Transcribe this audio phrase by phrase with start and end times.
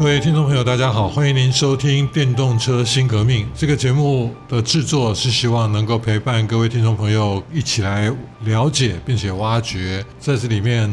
[0.00, 8.10] 各位听众朋友，大家好，欢迎您收听《电动车新革命》这个节目的制作，是希望能够陪伴各位听众朋友一起来
[8.44, 10.90] 了解并且挖掘在这里面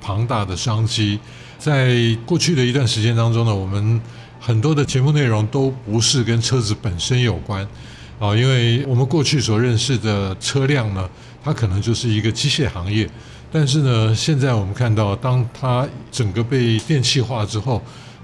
[0.00, 1.16] 庞大的商机。
[1.60, 1.96] 在
[2.26, 4.00] 过去的一段时间当中呢，我们
[4.40, 7.62] 很多的节目内容都不是跟车子本身有关
[8.18, 11.08] 啊，因为我们过去所认识的车辆呢，
[11.40, 13.08] 它可能就是一个机械行业，
[13.52, 17.80] 但是呢，现在我们看到，当它整个被电气化之后，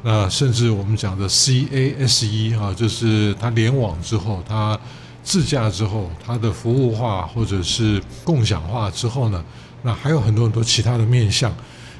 [0.09, 4.79] 那甚至我们讲的 CASE 啊，就是它联网之后，它
[5.25, 9.45] 自驾之后，它的服务化或者是共享化之后呢，
[9.83, 11.53] 那还有很多很多其他的面向。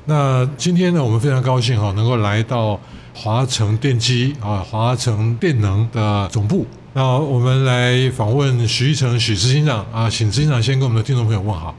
[0.05, 2.79] 那今天呢，我们非常高兴哈，能够来到
[3.13, 6.65] 华城电机啊，华城电能的总部。
[6.97, 11.75] 那我们来访问许一成许执行长啊，请执行长先跟我们的听众朋友问好。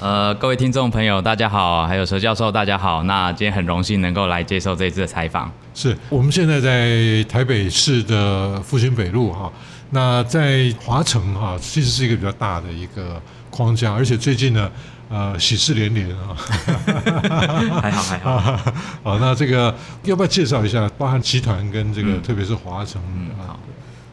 [0.00, 3.02] 呃，各位听众朋友，大家好，还有佘教授，大家好。
[3.02, 5.52] 那今天很荣幸能够来接受这一次的采访。
[5.74, 9.52] 是我们现在在台北市的复兴北路哈，
[9.90, 13.20] 那在华城哈，其实是一个比较大的一个
[13.50, 14.70] 框架，而且最近呢。
[15.10, 16.32] 呃，喜事连连啊，
[17.82, 18.72] 还好还好。
[19.04, 22.98] 好，那这个要不要介绍一下，包含集团跟这个，嗯、特别是华城？
[23.14, 23.60] 嗯，好。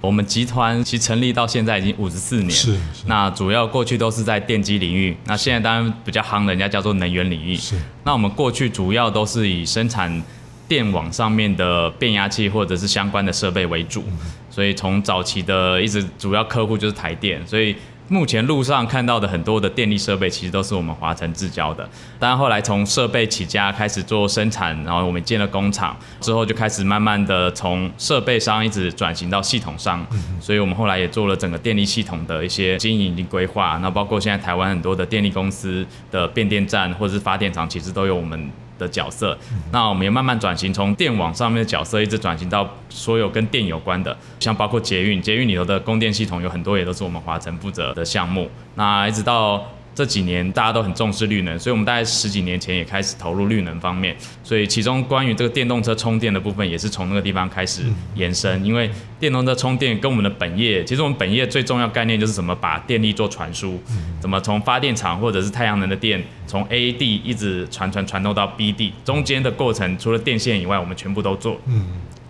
[0.02, 2.74] 我们集团其实成立到现在已经五十四年，是。
[2.74, 7.56] 是那主要过去都是在电机领域，那现在当然比较夯的，人家叫做能源领域。
[7.56, 7.76] 是。
[8.04, 10.24] 那我们过去主要都是以生产
[10.68, 14.18] 电网上面的变压器或者是相关的设备为主，嗯、
[14.50, 17.76] 所以从早期的一直主要客户就是台电，所以。
[18.10, 21.88] 目前路上看到的很多的电力设备，其实都是我们华晨自交的。
[22.18, 30.06] 当然后来从设备起家开始做生产，然后我们建了工厂之后，就开始慢慢的从设备商一直转型到系统商。
[30.42, 33.78] 所以我们后来也做了整个电力系统的一些经营及规划。
[33.82, 39.38] 那包括现在台湾很多的电力公司的变电站或者是发电厂，其实都有我们的角色，
[39.72, 49.64] 那我们也慢慢转型，从电网上面的角色一直转型到所有跟电有关的，像包括捷运，捷运里头的供电系统有很多也都是我们华晨负责的项目，那一直到。
[50.00, 54.16] 这几年大家都很重视绿能，所以我们大概十几年前也开始投入绿能方面。
[54.42, 57.82] 所以其中关于这个电动车充电的部分，也是从那个地方开始
[58.16, 58.64] 延伸。
[58.64, 58.90] 因为
[59.20, 63.78] 电动车充电跟我们的本业，其实我们本业最重要概念就是怎么把电力做传输，
[64.22, 71.60] 怎么从发电厂或者是太阳能的电从 A 地一直传传传动到 B 地，中间的过程除了电线以外，我们全部都做。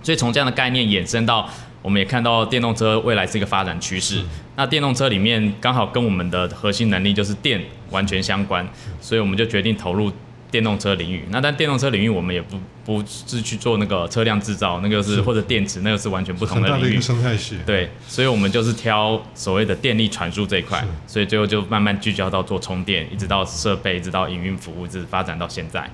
[0.04, 1.50] 所以从这样的概念衍生到。
[1.82, 4.22] 我们也看到电动车未来是一个发展趋势。
[4.58, 8.68] 那电动车里面刚好跟我们的核心能力就是电完全相关，
[9.00, 10.12] 所以我们就决定投入
[10.52, 11.24] 电动车领域。
[11.30, 16.72] 那但电动车领域我们也不不是去做那个车辆制造，那个是或者电池，那个是完全不同的领域。
[16.72, 17.58] 很大的一个生态系。
[17.66, 25.90] 对，所以我们就是挑所谓的电力传输这一块，所以最后就慢慢聚焦到做充电，一直到设备，一直到营运服务，一直发展到现在。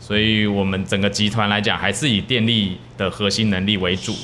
[0.00, 4.14] 所以我们整个集团来讲，还是以电力的核心能力为主。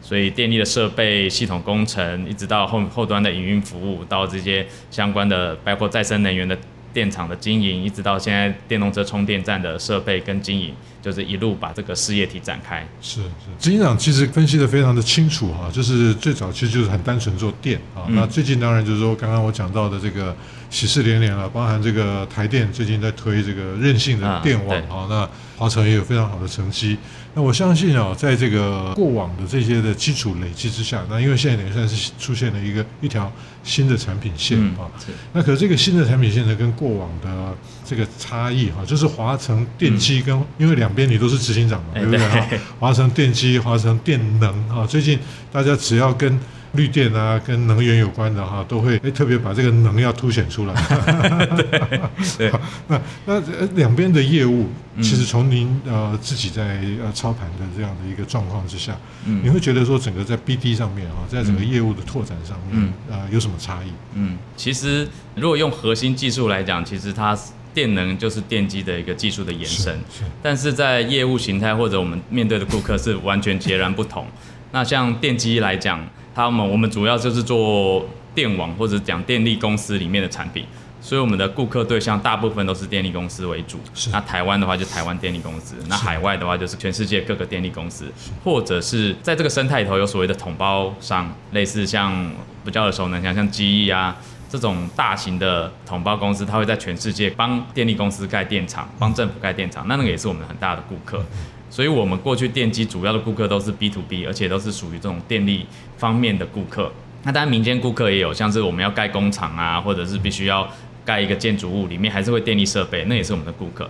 [0.00, 6.58] 所以电力的设备、系统工程，一直到后后端的营运服务，到这些相关的，包括再生能源的
[6.92, 12.86] 电厂的经营，一直到现在电动车充电站的设备跟经营，就是一路把这个事业体展开。
[13.00, 20.36] 是是，执行长其实分析的非常的清楚哈，就是最早其实就是很单纯做电啊，嗯、那最近当然就是说刚刚我讲到的这个。
[20.72, 25.28] 喜事连连了，包含这个台电最近在推这个韧性的电网啊，那
[25.62, 26.98] 华城也有非常好的成绩。
[27.34, 34.90] 那我相信啊，在这个过往的这些的基础累积之下，那因为现在也算是出现了一个一条新的产品线啊。
[35.32, 42.48] 那可是这个新的产品线呢，跟过往的这个差异哈，就是华城电机跟因为两边你都是执行长嘛，对不对啊？
[42.80, 45.16] 华城电机、华城电能啊，最近
[45.52, 46.40] 大家只要跟
[46.72, 50.74] 绿电啊，跟能源有关的哈，都会诶特别把这个能要凸显出来。
[51.56, 52.00] 对，
[52.38, 52.52] 对。
[52.88, 53.40] 那那
[53.74, 58.96] 两边的业务，其实从您呃自己在呃操盘的这样的一个状况之下，
[59.26, 63.88] 嗯，你会觉得说整个在 BD 上面啊，在整个业务的拓展上面，嗯，呃，有什么差异？
[64.14, 67.38] 嗯，其实如果用核心技术来讲，其实它
[67.74, 74.26] 电能就是电机的一个技术的延伸，是，是，但是在业务形态或者我们面对的顾客是完全截然不同。
[74.72, 76.04] 那像电机来讲，
[76.34, 80.64] 他们我们主要就是做电网或者讲电力公司里面的产品，
[81.00, 83.78] 所以我们的顾客对象大部分都是电力公司为主。
[83.94, 88.10] 是那台湾的话就台湾电力公司，那海外的话就是全世界各个电力公司，
[88.42, 92.32] 或者是在这个生态里头有所谓的统包商，类似像
[92.64, 94.16] 比较耳熟能详像机翼啊。
[94.52, 101.24] 这种大型的统包公司，它会在全世界帮电力公司盖电厂，帮政府盖电厂，那那个也是我们很大的顾客。
[101.70, 105.66] 所以，我们过去电机主要的顾客都是 B to B，而且都是属于这种电力
[105.96, 106.92] 方面的顾客。
[107.22, 110.68] 那当然，民间顾客也有，像是我们要盖工厂啊，或者是必须要
[111.02, 113.88] 盖一个建筑物，里面还是会电力设备，那也是我们的顾客。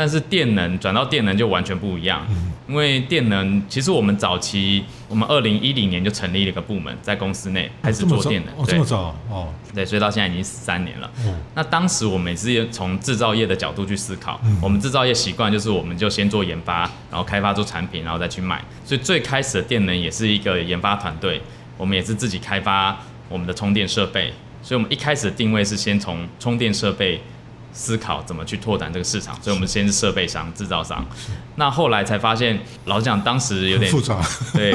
[0.00, 2.26] 但是电能转到电能就完全不一样，
[2.66, 11.10] 因为电能其实我们早期，我们二零一零年就成立了一个部门，在公司内开始做电能，哦，这么早哦，对，所以到现在已经十三年了。
[11.54, 18.64] 那当时我们也是从制造业的角度去思考，我们制造业习惯就是我们就先做研发，然后开发出产品，然后再去卖。
[18.86, 21.42] 所以最开始的电能也是一个研发团队，
[21.76, 22.98] 我们也是自己开发
[23.28, 24.32] 我们的充电设备，
[24.62, 27.20] 所以我们一开始的定位是先从充电设备。
[27.72, 31.04] 思考怎么去拓展这个市场，所以我们先是设备商、制造商。
[31.56, 34.20] 那后来才发现，老实讲，当时有点复杂，
[34.52, 34.74] 对，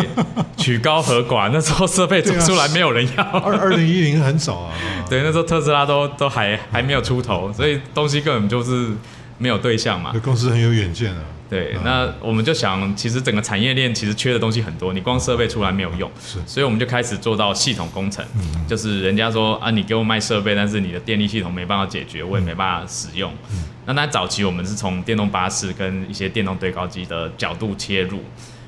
[0.58, 1.50] 曲高和寡。
[1.54, 3.24] 那时候设备做出来没有人要。
[3.24, 4.74] 二二零一零很少啊。
[5.10, 8.90] 对，那时候特斯拉都都还还没有出头，所以东西根本就是
[9.38, 10.14] 没有对象嘛。
[10.24, 11.22] 公司很有远见啊。
[11.48, 23.32] 对，那我们就想，其实整个产业链其实缺的东西很多，你光设备出来没有用，是，所以我们就开始做到系统工程，嗯、就是人家说啊，你给我卖设备，但是你的电力系统没办法解决，我也没办法使用。
[23.52, 28.22] 嗯、那那早期我们是从电动巴士跟一些电动堆高机的角度切入，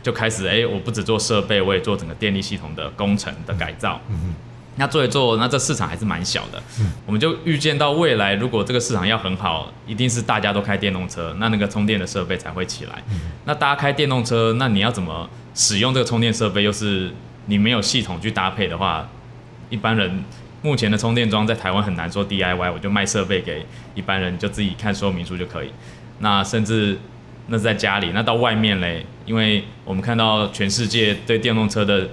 [0.03, 4.00] 就开始，哎，我不只做设备，我也做整个电力系统的工程的改造。
[4.09, 4.35] 嗯嗯
[4.79, 6.62] 那做一做，那这市场还是蛮小的。
[6.79, 13.03] 嗯，我们就预见到未来，如果这个市场要很好，一定是大家都开电动车，那那个充电的设备才会起来。
[13.09, 16.62] 嗯，那大家开电动车，那你要怎么使用这个充电设备？
[16.62, 17.12] 又是
[17.47, 19.09] 你没有系统去搭配的话，
[19.71, 20.24] 一般人
[20.62, 23.65] 目前的充电桩在台湾很难说 DIY，我就卖设备给
[23.95, 25.71] 一般人，就自己看说明书就可以。
[26.19, 27.00] 那甚至
[27.47, 32.07] 那是在家里，那到外面嘞，因为我们看到全世界对电动车的。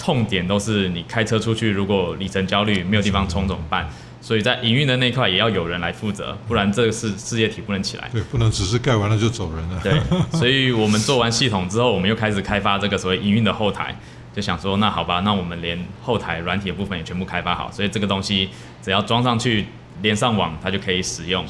[0.00, 3.86] 痛点都是你开车出去，如果里程焦虑，没有地方充怎么办？
[4.22, 8.08] 所以在营运的那块也要有人来负责，不然这个是事业体不能起来。
[8.12, 9.80] 对，不能只是盖完了就走人了。
[9.82, 9.98] 对，
[10.38, 13.94] 所以我们做完系统之后，我们又开始开发这个所谓营运的后台，
[14.34, 18.48] 就想说，那好吧，那我们连后台软体的部分也全部开发好，所以这个东西
[18.82, 19.66] 只要装上去，
[20.02, 21.44] 连上网，它就可以使用。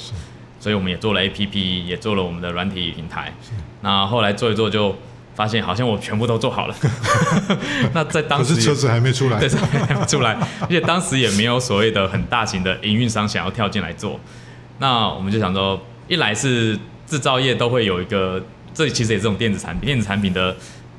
[0.61, 3.33] 所以我们也做了 APP，也做了我们的软体平台。
[3.81, 4.97] 那后来做一做就。
[5.35, 6.75] 发现好像我全部都做好了，
[7.95, 14.21] 那在当时可是车子还没出来，对，还没出来，而且当时也没有所谓的很大型的营运商想要跳进来做，
[14.79, 18.43] 那我们就想说，一来是制造业都会有一个，
[18.75, 20.55] 这其实也是这种电子产品，电子产品的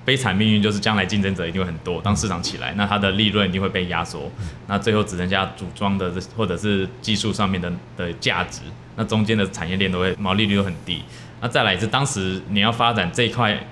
[0.05, 4.31] 悲惨命运就是将来竞争者一定会很多，当市场起来，那它的利润一定会被压缩，
[4.65, 8.61] 那最后只剩下组装的或者是技术上面的的价值，
[8.95, 11.03] 那中间的产业链都会毛利率都很低，
[11.41, 13.63] 那再来是当时你要发展这一块。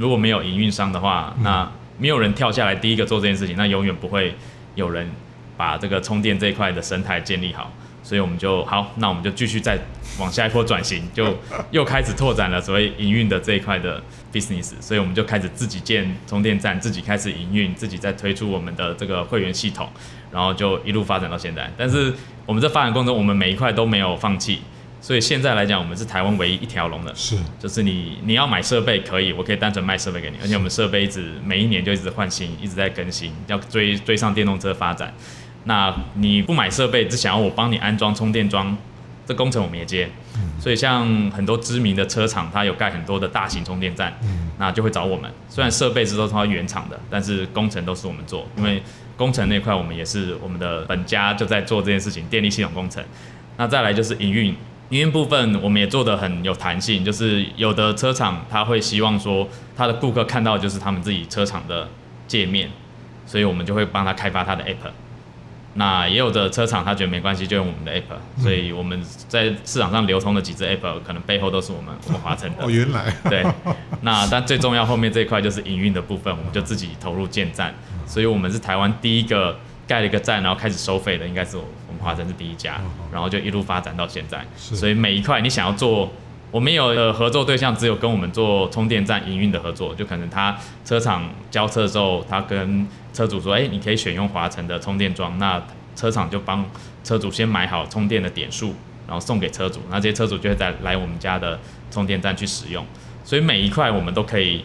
[0.00, 4.34] 如果没有营运商的话，那没有人跳下来第一个做这件事情，那永远不会
[4.74, 5.08] 有人
[5.58, 7.70] 把这个充电这一块的生态建立好。
[8.02, 9.78] 所以我们就好，那我们就继续再
[10.18, 11.36] 往下一波转型，就
[11.70, 14.02] 又开始拓展了所谓营运的这一块的
[14.32, 14.72] business。
[14.80, 19.86] 所以我们就开始自己建充电站，自己开始营运，自己再推出我们的这个会员系统，
[20.32, 21.70] 然后就一路发展到现在。
[21.76, 22.12] 但是
[22.46, 24.62] 我们在发展过程中，我们每一块都没有放弃。
[25.00, 35.12] 所以现在来讲，我们是台湾唯一一条龙的，是，就是你你要买设备可以，我可以单纯卖设备给你，而且我们设备一直每一年就一直换新，一直在更新，要追追上电动车发展。
[35.64, 38.76] 那你不买设备，只想要我帮你安装充电桩，
[39.26, 40.08] 这工程我们也接。
[40.60, 44.14] 所以像很多知名的车厂，它有盖很多的大型充电站，
[44.58, 45.30] 那就会找我们。
[45.48, 48.82] 虽然设备是都是它原厂的，但是工程都是我们做，因为
[49.16, 53.02] 工程那块我们也是我们的本家就在做这件事情，电力系统工程。
[53.56, 54.54] 那再来就是营运。
[54.90, 61.88] 营运部分我们也做的很有弹性，就是有的车厂他会希望说他的顾客看到就是他们自己车厂的
[62.26, 62.68] 界面，
[63.24, 64.90] 所以我们就会帮他开发他的 app。
[65.74, 68.42] 那也有的车厂他觉得没关系，就用我们的 app。
[68.42, 72.64] 所以我们在市场上流通的几只 app，可能背后都是我们我们华晨的。
[72.64, 73.14] 哦，原来。
[73.28, 73.46] 对。
[74.02, 77.72] 那但最重要后面这一块就是营运的部分，我们就自己投入建站，
[78.06, 79.56] 所以我们是台湾第一个。
[79.86, 81.64] 盖了一个站，然后开始收费的，应该是我
[82.00, 82.80] 华晨是第一家，
[83.12, 84.44] 然后就一路发展到现在。
[84.56, 86.10] 所以每一块你想要做，
[86.50, 95.62] 我们有的合作对象只有跟我们做充电站营运的合作，就可能他车厂交车之后，他跟车主说，哎，你可以选用华晨的充电桩，那
[95.94, 96.64] 车厂就帮
[97.04, 98.74] 车主先买好充电的点数，
[99.06, 101.58] 然后送给车主，那这些车主就会再来我们家的
[101.90, 102.84] 充电站去使用。
[103.24, 104.64] 所以每一块我们都可以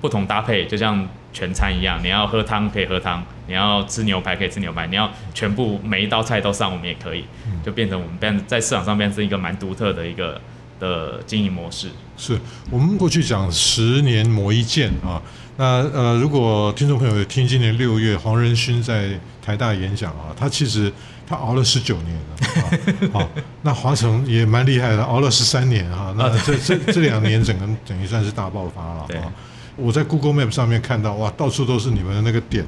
[0.00, 1.08] 不同搭配，就像。
[1.32, 7.24] 全餐一样，你要喝汤可以喝汤，你要吃牛排可以吃牛排，你要全部每一道菜都上，我们也可以，
[7.66, 10.40] 就变成我们变在市场上变成一个蛮独特的一个
[10.78, 11.88] 的经营模式。
[12.16, 12.38] 是
[12.70, 15.20] 我们过去讲十年磨一剑啊。
[15.56, 20.90] 那呃，如果听众朋友有听今年六月黄仁勋在台大演讲啊，他其实
[21.26, 23.28] 他熬了十九年了啊。
[23.62, 26.14] 那华城也蛮厉害的，熬了十三年啊。
[26.16, 29.32] 那这这这两年整个等于算是大爆发了啊。
[29.76, 32.66] 我在 Google Map 上面看到，哇，到处都是你们的那个点。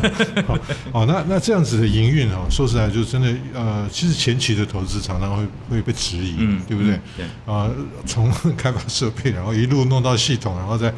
[0.92, 6.98] 好，那那这样子的营运啊，说实在就真的呃，其实前期的投资常常会会被质疑，嗯、对不对？
[7.16, 7.70] 对啊，
[8.06, 10.92] 从开发设备，然后一路弄到系统，然后再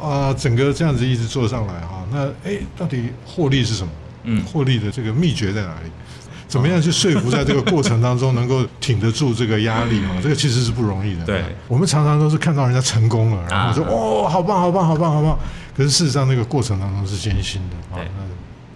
[0.00, 2.06] 啊，整个这样子一直做上来哈。
[2.10, 3.92] 那哎，到底获利是什么？
[4.24, 5.90] 嗯，获利的这个秘诀在哪里？
[6.52, 10.20] 怎么样去说服在这个过程当中能够挺得住这个压力啊？
[10.22, 11.24] 这个其实是不容易的。
[11.24, 15.38] 对，我们常常都是看到人家成功了，然后说哦，好棒，好棒，好棒，好棒。
[15.74, 18.04] 可是事实上那个过程当中是艰辛的啊。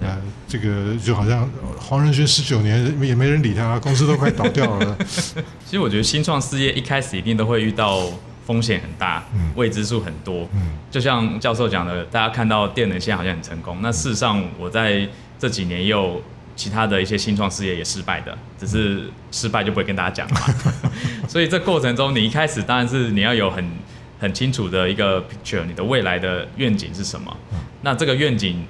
[0.01, 0.17] 那那
[0.49, 1.47] 这个就好像
[1.79, 4.97] 黄仁勋十九年也没人理他，公司都快倒掉了。
[5.05, 8.05] 其实我觉得新创事业一开始一定都会遇到
[8.47, 9.23] 风险很大，
[9.55, 10.49] 未知数很多。
[10.55, 15.07] 嗯，就像教授讲的，大家看到电能现在好像很成功，那事实上我在
[15.39, 16.23] 这几年又。
[16.57, 20.41] 其他的一些新创事业也失败的，只是失败就不会跟大家讲嘛。
[21.29, 23.63] 所以这过程中，你一开始当然是你要有很
[24.19, 27.37] 很清楚的一个 picture，你的未来的愿景是什么？
[27.83, 28.65] 那这个愿景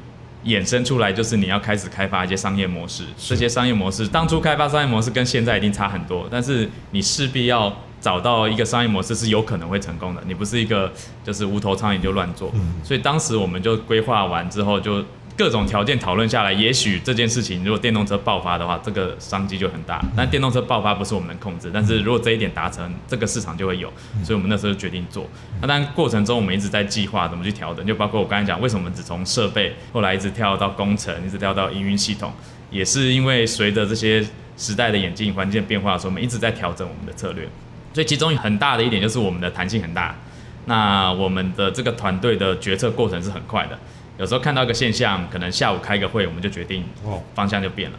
[0.44, 3.04] 衍生出来就是你要开始开发一些商业模式。
[3.16, 10.20] 这些商业模式当初开发商业模式跟现在一定差很多，但是你势必要找到一个商业模式是有可能会成功的。
[10.26, 12.52] 你不是一个就是无头苍蝇就乱做。
[12.82, 15.04] 所以当时我们就规划完之后就。
[15.36, 20.02] 各种条件讨论下来，也许这件事情如果电动车爆发的话，这个商机就很大。
[20.16, 23.92] 但电动车爆发不是我们能控制，但是如果这一点达成，这个市场就会有。
[24.24, 25.28] 所以我们那时候就决定做。
[25.60, 32.32] 那当然过程中我们一直在计划怎么去调整，就包括我刚才讲，为什么只从设备，后来一直跳到工程，一直跳到营运系统，
[32.70, 34.24] 也是因为随着这些
[34.56, 37.46] 时代的演进、环境变化的时候，我们一直在调整我们的策略。
[37.92, 40.16] 所以其中很大的一点就是我们的弹性很大。
[40.68, 43.78] 那我们的这个团队的决策过程是很快的。
[44.18, 46.84] 有时候看到一个现象，可能下午开个会，我们就决定
[47.34, 47.98] 方向就变了。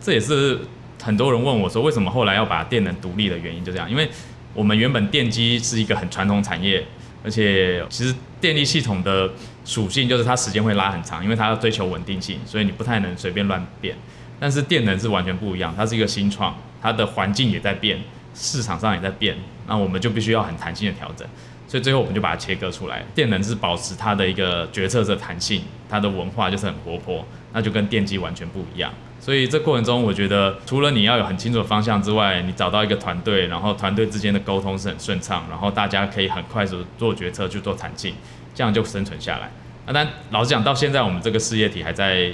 [0.00, 0.60] 这也是
[1.02, 3.90] 很多人问我说，为什么后来要把电能独立的原因，就这样。
[3.90, 4.08] 因为
[4.54, 6.84] 我们原本电机是一个很传统产业，
[7.24, 9.30] 而且其实电力系统的
[9.64, 13.96] 属性就是它时间会拉很长，因为它要追求稳定性，所以你不太能随便乱变。
[14.38, 17.98] 但是电能是完全不一样，它是一个新创，它的环境也在变，
[18.34, 21.26] 市场上也在变，那我们就必须要很弹性的调整。
[21.68, 28.92] 所以最后我们就把它切割出来，电能是保持它的一个决策的弹性，它的文化就是很活泼，那就跟电机完全不一样。
[29.18, 38.14] 所以这过程中，我觉得除了你要有很清楚的方向之外，你找到一个团队，然后团队之间的沟通是很顺畅，然后大家可以很快速做决策去做弹性，
[38.54, 39.50] 这样就生存下来。
[39.86, 42.30] 那但老实讲，到现在我们这个事业体还在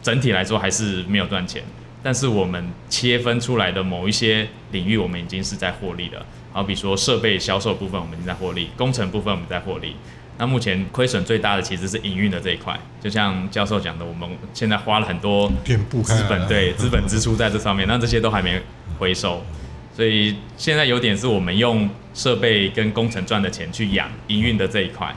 [0.00, 1.64] 整体来说还是没有赚钱，
[2.02, 6.24] 但是我们切分出来的某一些领域，我们已经是在获利了。
[6.56, 9.94] 好比说设备销售部分，我们已经在获利；工程部分我们在获利。
[10.38, 12.74] 那目前亏损最大的其实是营运的这一块。
[12.98, 15.52] 就像教授讲的，我们现在花了很多
[16.02, 18.58] 资本，对资本支出在这上面，那这些都还没
[18.98, 19.44] 回收。
[19.94, 25.14] 所以现在有点是我们用设备跟工程赚的钱去养营运的这一块。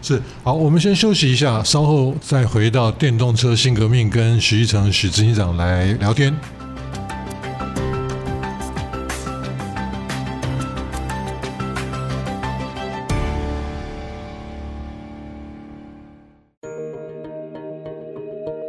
[0.00, 6.34] 是好，我们先休息一下，稍后再回到电动车新革命，跟徐一成许执行长来聊天。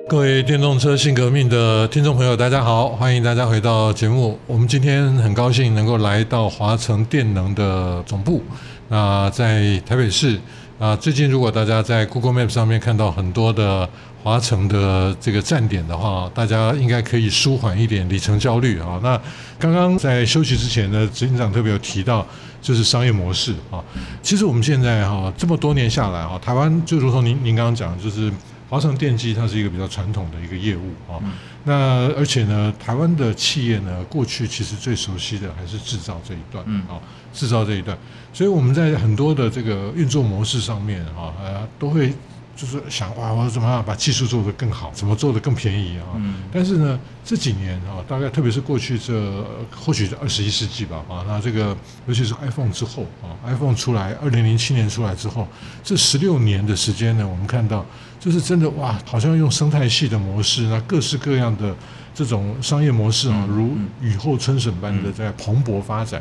[0.07, 4.39] 各位电动车新革命的听众朋友，大家好，欢迎大家回到节目。
[4.45, 8.43] 我们今天很高兴能够来到华城电能的总部，
[8.87, 10.39] 那在台北市。
[10.77, 13.89] 啊，最近如果大家在 Google Map 上面看到很多的
[14.21, 18.99] 华城的这个站点的话，大家应该可以舒缓一点里程焦虑啊。
[19.01, 19.19] 那
[19.57, 22.27] 刚刚在休息之前呢，执行长特别有提到，
[22.61, 23.81] 就是商业模式啊。
[24.21, 28.31] 其实我们现在哈这么多年下来哈，台湾就如同您您刚刚讲，就是。
[28.69, 31.21] 华城电机它是一个比较传统的一个业务啊，
[31.63, 36.99] 那而且呢，台湾的企业呢，过去其实最熟悉的还是制造这一段啊，
[37.33, 37.97] 制造这一段，
[38.33, 42.13] 所以我们在很多的这个运作模式上面啊，呃，都会。
[42.57, 46.15] 就是想哇，我怎么样把技术做得更好，怎么做得更便宜啊？
[46.15, 46.35] 嗯。
[46.53, 49.45] 但是呢，这几年啊，大概特别是过去这
[49.75, 51.75] 或许是二十一世纪吧啊，那这个
[52.07, 55.45] 尤其是 iPhone 之后啊，iPhone 出来，二零零七年出来之后，
[55.83, 57.85] 这十六年的时间呢，我们看到
[58.25, 61.75] 就是真的哇，好像用生态系的模式，那各式各样的
[62.15, 66.19] 这种商业模式啊，如雨后春笋般的在蓬勃发展。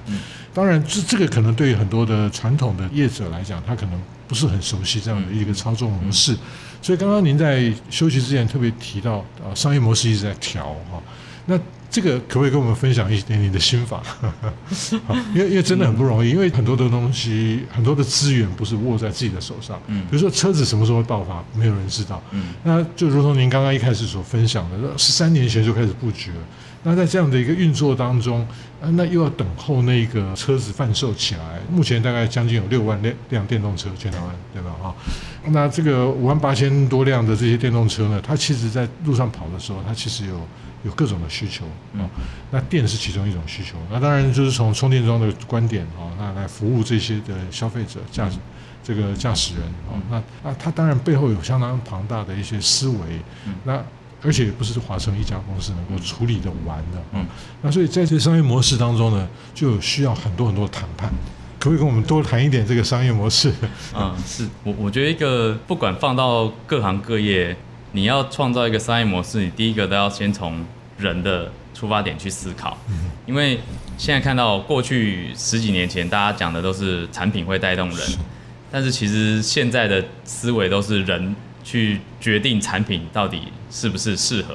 [0.53, 3.99] 当然，这这个可能对于很多的传统的业者来讲，他可能。
[4.27, 6.35] 不是很熟悉这样的一个操作模式，
[6.81, 11.01] 所以刚刚您在休息之前特别提到，啊，商业模式一直在调哈。
[11.45, 11.61] 那
[11.95, 14.03] 这个可不可以跟我们分享一点你的心法？
[15.33, 19.81] 因为因为真的很不容易，因为很多的东西，很多的资源不是握在自己的手上。
[19.87, 22.21] 嗯，比如说车子什么时候会爆发，没有人知道。
[22.33, 26.37] 嗯，那就如同您刚刚一开始所分享的，十三年前就开始布局了。
[26.83, 28.45] 那在这样的一个运作当中，
[28.81, 31.61] 那又要等候那个车子贩售起来。
[31.71, 34.71] 目前大概将近有六万辆辆电动车，全台湾对吧？
[34.83, 34.93] 哈，
[35.47, 40.39] 那这个五万八千多辆的这些电动车呢，它其实在路上跑的时候，它其实有
[40.85, 41.64] 有各种的需求
[41.99, 42.09] 啊。
[42.50, 43.76] 那电是其中一种需求。
[43.91, 48.38] 那当然就是从充电桩的观点啊，那来服务这些的消费者、驾驶
[48.83, 49.99] 这个驾驶人啊。
[50.11, 52.99] 那那它当然背后有相当庞大的一些思维。
[53.64, 53.83] 那
[54.26, 57.26] 而且不是华城一家公司能够处理得完的，嗯，
[57.61, 61.12] 那所以在这商业模式当中呢，就需要很多很多谈判。
[61.59, 63.53] 可不可以跟我们多谈一点这个商业模式？
[63.95, 67.55] 嗯，是我我觉得一个不管放到各行各业，
[67.95, 70.63] 你要创造一个商业模式，你第一个都要先从
[70.99, 73.59] 人的出发点去思考，嗯，因为
[73.97, 77.99] 现在看到过去十几年前大家讲的都是产品会带动人，
[78.71, 81.35] 但是其实现在的思维都是人。
[81.67, 84.55] 去决定产品到底是不是适合，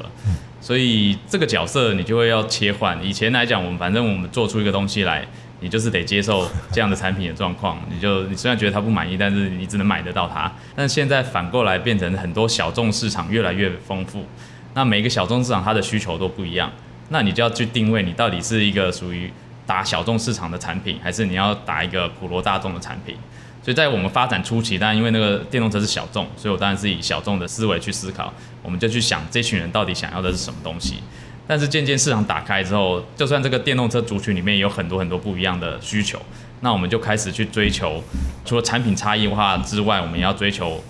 [0.62, 3.04] 所以这个角色你就会要切换。
[3.04, 5.28] 以前来讲，我们反正我们做出一个东西来，
[5.60, 7.80] 你就是得接受这样的产品的状况。
[7.90, 10.52] 你就你虽然觉得它不满意，但是你只能买得到它。
[10.76, 14.26] 但现在反过来变成很多小众市场越来越丰富，
[14.74, 16.72] 那每个小众市场它的需求都不一样，
[17.10, 19.32] 那你就要去定位你到底是一个属于
[19.66, 23.16] 打小众市场的产品，还是你要打一个普罗大众的产品。
[23.62, 31.04] 所以在我们发展初期，当然因为那个电动车是小众，所以我当然是以小众的思维去思考，我们就去想这群人到底想要的是什么东西。
[31.50, 36.22] 但是渐渐市场打开之后，就算这个电动车族群里面有很多很多不一样的需求，
[36.60, 38.04] 那我们就开始去追求，
[38.46, 40.84] 除了产品差异化之外，我们也要追求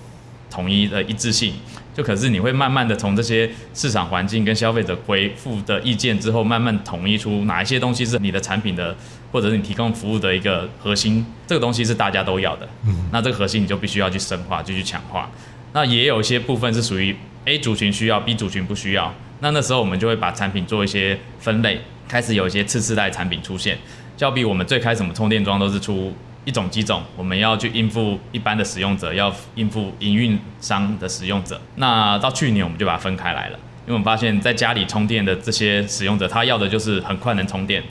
[0.52, 1.54] 统一的一致性。
[1.96, 8.94] 就可是你会慢慢的从这些市场环境跟消费者回复的意见之后，慢慢统一出哪一些东西是你的产品的，
[9.32, 12.68] 或者是你提供服务的一个核心，这个东西是大家都要的。
[12.86, 15.32] 嗯，那这个核心你就必须要去深化，就去强化。
[15.72, 19.14] 那也有一些部分是属于 A 族群需要，B 族群不需要。
[19.40, 23.78] 那那时候我们就会把产品做一些分类，开始有一些次世代产品出现。
[24.16, 26.14] 就比我们最开始我们充电桩都是出。
[26.46, 31.60] 一种机种，我们要去应付一般的使用者，要应付营运商的使用者。
[31.76, 37.84] 那到去年我们就把它分开来了，因为我们发现，在家里充电的这些使用者，他要的就是很快能充电。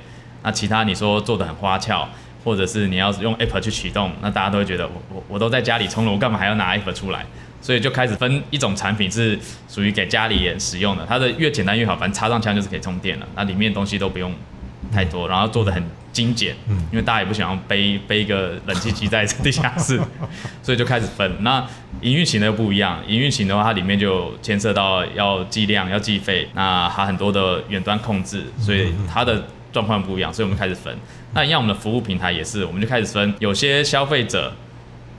[0.43, 2.09] 那其他你说做的很花俏，
[2.43, 7.27] 或者是你要用 App 去启动，那大家都会觉得我我我都在家里充了，我干嘛还要拿 App 出来？
[7.61, 14.33] 所以就开始分一种产品是属于给家里人使用的，它的越简单越好，反正插上枪就是可以充电了，那里面东西都不用
[14.93, 15.83] 太多，然后做的很。
[16.11, 16.57] 精简，
[16.91, 20.01] 因为大家也不想要背背一个冷气机在地下室，
[20.63, 21.33] 所以就开始分。
[21.45, 21.65] 那
[22.01, 30.33] 营运型的又不一样，营运型的话，它里面就牵涉到要计量、要计费，那它很多的远端控制，所以它的状况不一样。
[30.35, 30.93] 所以我们开始分。
[31.35, 33.33] 那一样，我们的服务平台也是，我们就开始分。
[33.39, 34.53] 有些消费者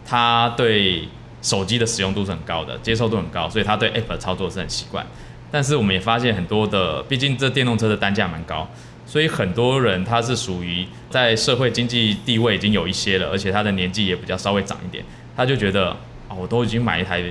[0.05, 1.07] 他对
[1.41, 5.05] 手机的使用度是很高的，接受度很高，所以他对 App 的操作是很习惯。
[5.51, 8.69] 但是我们也发现很多的，毕竟这电动车的单价蛮高。
[9.05, 15.03] 所以很多人他是属于在社会经济地位已经有一些了，而且他的年纪也比较稍微长一点，
[15.35, 15.89] 他就觉得
[16.27, 17.23] 啊，我都已经买一台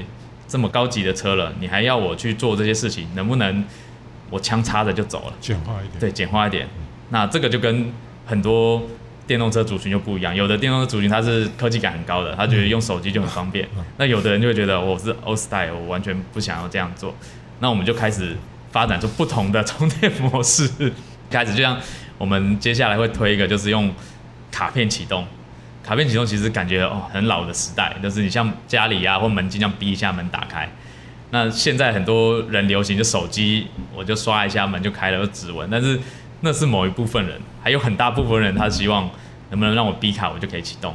[0.49, 3.65] 这么高级的车了，你还要我去做这些事情，能不能
[4.29, 5.33] 我枪插着就走了？
[5.41, 6.01] 简化一点。
[6.01, 6.69] 对，简化一点。
[7.11, 7.93] 那这个就跟
[8.27, 8.83] 很多
[9.29, 13.69] 电动车族群就不一样，有的电动车族群它是科技感很高的，他觉得用手机就很方便。
[13.99, 17.15] 那有的人就会觉得我是 old style，我完全不想要这样做。
[17.61, 18.35] 那我们就开始
[18.73, 20.93] 发展出不同的充电模式。
[21.31, 21.79] 开始就像
[22.17, 23.93] 我们接下来会推一个，就是用
[24.51, 25.27] 卡片启动。
[25.85, 30.67] 卡片启动其实感觉哦很老的时代，就是你像家里啊或门禁这样逼一下门打开。
[31.31, 35.69] 那现在很多人流行就手机，我就刷一下门就开了，有指纹。
[35.71, 36.01] 但是
[36.41, 39.11] 那是某一部分人，还有很大部分人他希望
[39.51, 40.95] 能不能让我 B 卡我就可以启动。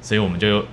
[0.00, 0.64] 所以我们就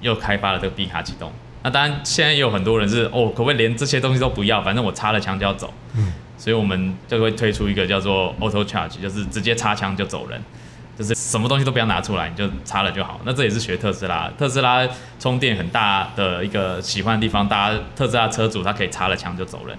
[0.00, 1.32] 又，开发了这个 B 卡启动。
[1.62, 5.72] 那当然现在也有很多人是哦，可不可以连这些东西都不要，反正我插了枪就要走。
[5.94, 6.12] 嗯。
[6.36, 10.42] 所以我们就会推出一个叫做 Auto Charge，就是直接插枪就走人，
[10.98, 13.20] 就是什么东西都不要拿出来，你就插了就好。
[13.26, 19.78] 那这也是学特斯拉，特斯拉充电很大的一个喜欢的地方，大家特斯拉车主他可以插了枪就走人。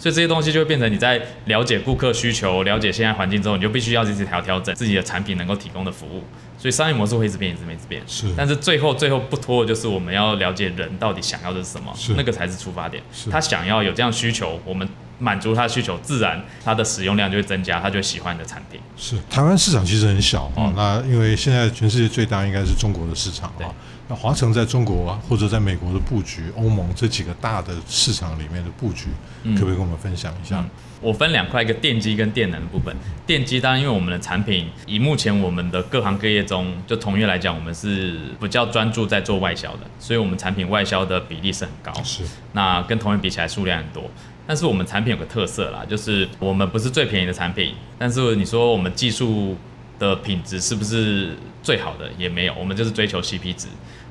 [0.00, 6.24] 所以这些东西就会变成你在了解顾客需求、了解现在环境之后，你就必须要自己调调整自己的产品能够提供的服务。
[6.58, 8.02] 所以商业模式会一直变，一直变，一直变。
[8.06, 8.26] 是。
[8.36, 12.14] 但是最后最后不脱的就是我们要了解人到底想要的是什么，是。
[12.16, 13.02] 那个才是出发点。
[13.12, 13.30] 是。
[13.30, 14.88] 他想要有这样需求，我们。
[15.22, 18.80] 满足他的需求，自然他的使用量就会增加，他就会喜欢你的产品。
[18.96, 23.68] 是台湾市场其实很小啊，嗯、那因为现在全世界最大应该是中国的市场啊。
[24.10, 29.06] 那华城在中国或者在美国的布局，欧盟这几个大的市场里面的布局，
[29.44, 30.58] 嗯、可不可以跟我们分享一下？
[30.58, 30.68] 嗯、
[31.00, 32.92] 我分两块，一个电机跟电能的部分。
[33.24, 41.92] 电机当然，因为我们的产品以目前我们的各行各业中，就同业来讲，我们是比较专注在做外销的，所以我们产品外销的比例是很高。
[42.02, 42.24] 是。
[42.52, 44.10] 那跟同业比起来，数量很多。
[44.44, 49.56] 但是我们产品有个特色啦，就是我们不是最便宜的产品，但是你说我们技术
[50.00, 52.10] 的品质是不是最好的？
[52.18, 53.68] 也没有，我们就是追求 CP 值。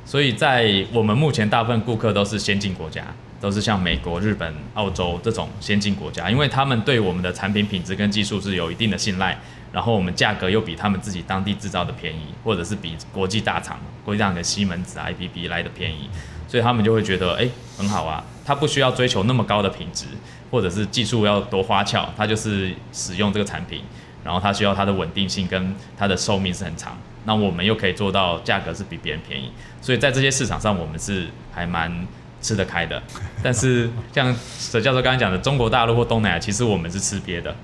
[0.09, 3.03] 所以在我们目前大部分顾客都是先进国家，
[3.39, 9.39] 都是像美国、日本、澳洲这种先进国家，因为他们对我们的产品品质跟技术是有一定的信赖，
[9.71, 16.09] 然后我们价格又比他们自己当地制造的便宜，或者是比国际大厂、国际大厂的西门子、IBB 来的便宜。
[16.47, 20.05] 所以他们就会觉得，哎、很好啊，他不需要追求那么高的品质，
[20.49, 23.83] 或者是技术要多花俏，他就是使用这个产品，
[24.29, 31.91] 然后它需要它的稳定性跟它的寿命是很长，那我们又可以做到价格是比别人便宜，所以在这些市场上我们是还蛮
[32.39, 33.01] 吃得开的。
[33.41, 37.55] 但是像佘教授刚才讲的，中国大陆或东南亚，其实我们是吃瘪的。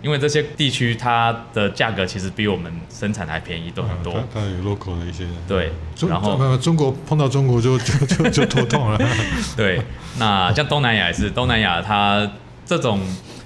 [0.00, 8.98] 因为这些地区它的价格其实比我们生产还便宜都很多，嗯、它，它有 local 的一些对，中然后中国碰到中国就就就就头痛了。
[9.56, 9.80] 对，
[10.18, 12.30] 那像东南亚也是，东南亚它
[12.66, 13.00] 这种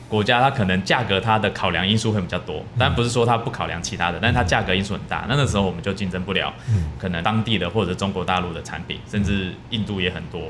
[0.08, 6.52] 国家它可能价格它的考量因素会比较多，但不是说它不考量其他的，但是它价格因素很大，那那时候我们就竞争不了，
[6.98, 10.42] 可能当地的或者中国大陆的产品，甚至印度也很多，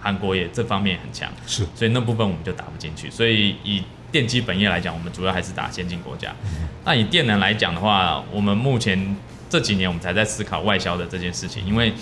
[0.00, 3.82] 韩国也这方面很强，是，所以那部分我们就打不进去，所以以。
[4.12, 6.32] 电机本业来讲，我们主要还是打先进国家。
[6.84, 9.16] 那以电能来讲的话，我们目前
[9.50, 11.66] 这几年我们才在思考外销的这件事情。
[11.66, 11.92] 因为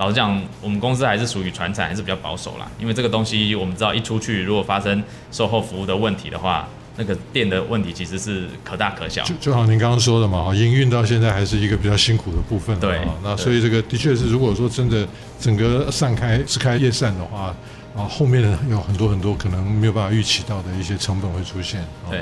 [0.00, 2.66] 老实讲，我们公司还是属于传产，还是比较保守啦。
[2.80, 9.22] 因为这个东西我们知道，一出去如果发生售后服务的问题的话，那个店的问题其实是可大可小。
[9.24, 12.80] 就就好您刚刚说的嘛，营运到现在还是一个比较辛苦的部分。
[12.80, 15.06] 对，那所以这个的确是，如果说真的
[15.38, 17.54] 整个散开是开夜散的话。
[17.92, 21.84] 啊，后面的有很多很多可能没有办法预期到的一些成本会出现。
[22.08, 22.20] 对，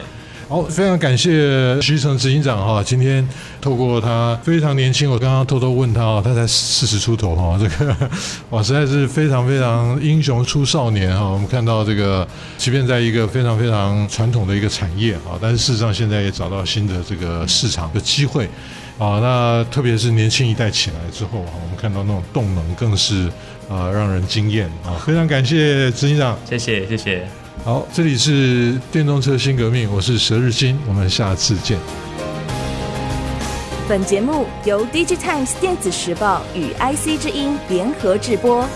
[0.49, 3.27] 好，非常感谢徐成执行长哈，今天
[3.61, 7.95] 透过他非常年轻，我刚刚偷偷问他啊，他才四十出头哈，这个
[8.49, 11.27] 哇，实在是非常非常英雄出少年哈。
[11.27, 18.47] 我们看到这个，即便在一个非常非常传统的一个产业啊，但是事实上现在也找到新的这个市场的机会
[18.99, 19.21] 啊。
[19.21, 23.31] 那特别是年轻一代起来之后哈，我们看到那种动能更是。
[23.69, 24.97] 啊，让人惊艳啊！
[25.05, 27.29] 非常感谢执行长，谢谢谢谢。
[27.65, 31.79] 好，这里是电动车新革命，我是蛇日新，我们下次见。
[33.87, 38.67] 本节目由 DigiTimes 电子时报与 IC 之音联合制播。